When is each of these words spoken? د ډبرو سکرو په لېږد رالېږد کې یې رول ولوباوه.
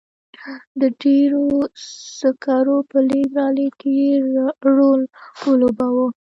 د 0.79 0.81
ډبرو 1.01 1.47
سکرو 2.19 2.77
په 2.89 2.97
لېږد 3.09 3.33
رالېږد 3.39 3.77
کې 3.79 3.91
یې 4.01 4.11
رول 4.77 5.01
ولوباوه. 5.43 6.05